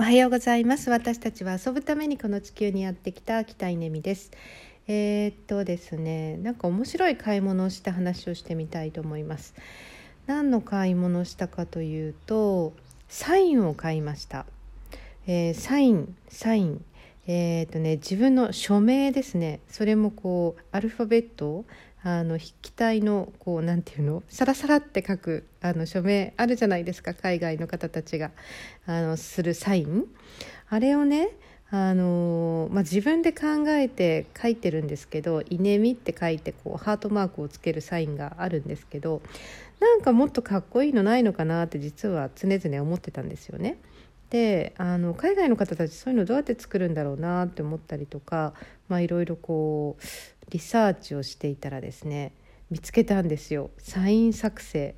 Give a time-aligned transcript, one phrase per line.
[0.00, 0.90] おはようございます。
[0.90, 4.30] 私たちは遊ぶためにこの地球にやってきた北稲美です。
[4.86, 9.56] えー、っとですねなんか面白い買い物をした話をしてみたいと思います。
[10.28, 12.74] 何の買い物をしたかというと
[13.08, 14.46] サインを買いました、
[15.26, 16.84] えー、サインサイン。
[17.30, 19.60] えーとね、自分の署名ですね。
[19.68, 21.66] それもこうアルファベット
[22.02, 24.22] あの筆記体のこうなんていうの？
[24.28, 27.12] サラサラって書くあの署名あるじゃないですか。
[27.12, 28.30] 海外の方たちが
[28.86, 30.06] あのするサイン。
[30.70, 31.28] あれをね
[31.70, 39.20] あのまあ、自分で考えて書いてるんですけど「稲見」って書いてこうハートマークをつけるサインがあるんですけど
[39.78, 43.76] なんかもっとかっこいいのないのかなって実は常々思ってたんですよね。
[44.30, 48.52] であの海外の方たちそういうのどうやって作るんだろうなって思ったりとか
[48.90, 52.34] いろいろこうリサーチをしていたらですね
[52.70, 53.70] 見つけたんですよ。
[53.78, 54.94] サイン作成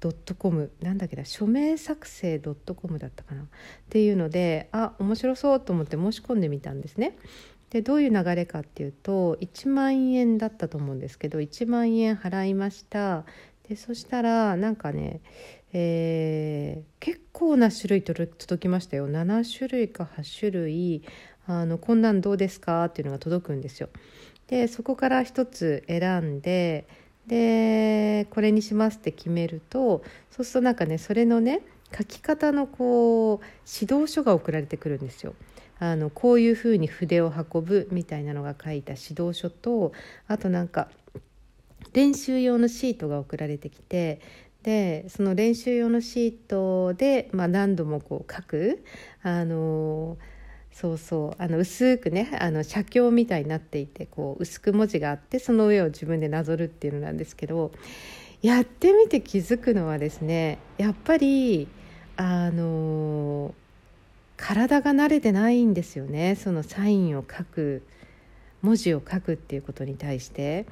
[0.00, 0.70] ドットコム。
[0.80, 3.42] なんだっけな署名作成ドットコムだったかな。
[3.42, 3.46] っ
[3.90, 7.16] ていうのであ面白そうと思って申し込んでみたんですね。
[7.70, 13.24] でどういう流れかっていうと1万円だったと思うんですけど1万円払いました。
[13.68, 15.20] でそしたらなんかね、
[15.72, 21.02] えー、結構な種類届きましたよ7種類か8種類
[21.46, 23.88] あのこんなんどうですかっていうのが届くんですよ。
[24.48, 26.86] でそこから一つ選んで
[27.26, 31.60] でこれにしますって決めるとそうするとなんかねそれのね
[31.96, 33.46] 書き方のこう
[33.80, 35.34] 指導書が送られてくるんですよ。
[35.80, 39.92] あのこういうふうに筆を運ぶみたいなのが書いた指導書と
[40.26, 40.88] あとなんか
[41.92, 44.20] 練習用のシートが送られてきて
[44.68, 48.84] でその練習用のシートで、まあ、何度もこう書く。
[49.22, 50.18] あの
[50.70, 51.42] そうそう。
[51.42, 57.72] あの薄くねあの写経みたいになっていてこう薄く文字があってその上を自分でなぞるっていうのなんですけど
[58.42, 61.66] やってみて気づくのはですねやっぱり
[62.18, 63.54] あの
[64.36, 66.36] 体が慣れてないんですよね。
[66.36, 67.82] そのサインを書く。
[68.62, 70.66] 文字を書くっていうことに対して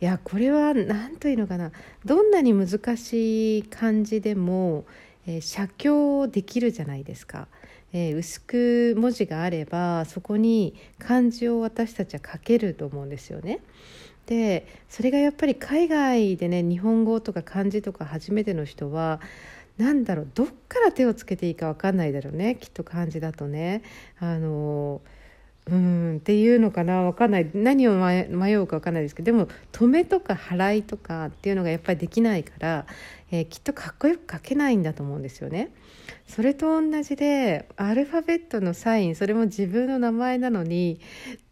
[0.00, 1.72] いやこれは何というのかな
[2.04, 4.84] どんなに難しい漢字でも、
[5.26, 7.48] えー、写経できるじゃないですか。
[7.92, 13.60] えー、薄く文字があればそこに漢字を私たちは書けると思うんですよね。
[14.26, 19.20] でそれがやっぱり海外でね日本語とか漢字とか初めての人は
[19.78, 23.82] 何だろうどっから手をつけていいか分かんないだろうねきっと漢字だとね。
[24.18, 25.00] あの
[25.70, 32.86] うんっていうのかな分かんない何を迷うか分かんないですけどでも止めとか払いとかっていうのがやっぱりできないから、
[33.30, 35.70] えー、きっとかっこよく書けないんだと思うんですよね。
[36.26, 41.00] それと同じでアルファベットのサインそれも自分の名前なのに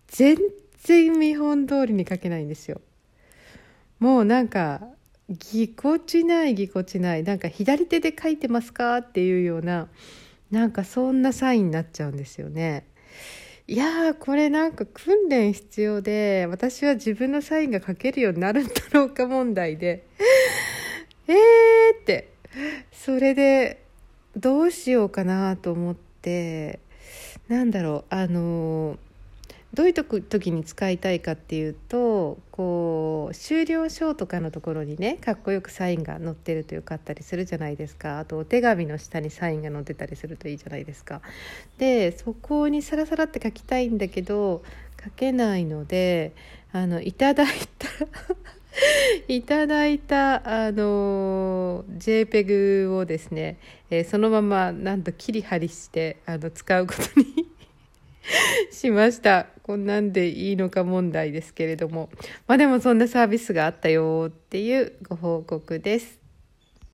[0.09, 0.39] 全
[0.83, 2.81] 然見本通りに書けないんですよ。
[3.99, 4.81] もうなんか
[5.29, 9.89] ぎこちないぎこちないなんか左手で書いてますかっていうような
[10.51, 12.87] なんかそんなサインになっちゃうんですよね。
[13.69, 20.07] いやーこれなんか訓練必要で私は自分のサインが書けるようになるんだろうか問題で。
[21.27, 21.37] えー
[22.01, 22.31] って。
[22.93, 23.83] それで
[24.37, 26.79] どうしようかなと思って。
[27.49, 28.99] なんだろうあの
[29.77, 41.21] どういう時に使いたいかっていうとこう終了書とかのところにねかっこよくサインが載ってるとよかったりするじゃないですかあとお手紙の下にサインが載ってたりするといいじゃないですか。
[41.77, 44.63] でそこにサラサラって書きたいんだけど
[45.05, 46.33] 書けないので
[46.73, 47.47] あのいただい
[47.79, 47.89] た
[49.29, 53.59] いただいたあの JPEG をですね、
[53.91, 57.46] えー、そのままなんと切り張りしてあの使うことに
[58.71, 59.47] しました。
[59.63, 62.11] こんなんでいいのか問題ですけれども。
[62.47, 66.26] まあでもそんなサービスがあったよっていうご報告です。